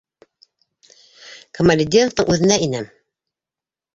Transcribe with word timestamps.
Камалетдиновтың 1.59 2.31
үҙенә 2.37 2.57
инәм! 2.69 2.87